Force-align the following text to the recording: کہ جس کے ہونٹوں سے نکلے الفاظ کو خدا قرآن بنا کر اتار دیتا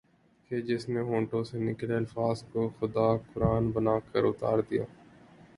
کہ 0.51 0.61
جس 0.61 0.85
کے 0.85 0.99
ہونٹوں 1.09 1.43
سے 1.43 1.57
نکلے 1.59 1.95
الفاظ 1.95 2.43
کو 2.51 2.67
خدا 2.79 3.07
قرآن 3.33 3.71
بنا 3.71 3.97
کر 4.11 4.23
اتار 4.23 4.57
دیتا 4.69 4.91